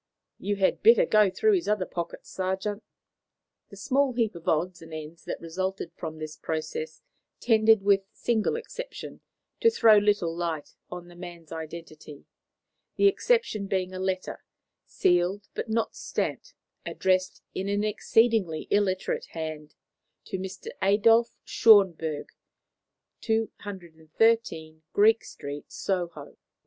[0.39, 2.81] "You had better go through his other pockets, sergeant."
[3.69, 7.03] The small heap of odds and ends that resulted from this process
[7.39, 9.21] tended, with a single exception,
[9.59, 12.25] to throw little light on the man's identity;
[12.95, 14.43] the exception being a letter,
[14.87, 19.75] sealed, but not stamped, addressed in an exceedingly illiterate hand
[20.25, 20.69] to Mr.
[20.81, 22.29] Adolf Schönberg,
[23.21, 26.37] 213, Greek Street, Soho.